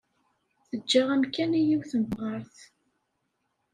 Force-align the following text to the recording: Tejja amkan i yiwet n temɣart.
Tejja 0.69 1.01
amkan 1.13 1.51
i 1.59 1.61
yiwet 1.67 1.91
n 1.99 2.01
temɣart. 2.09 2.57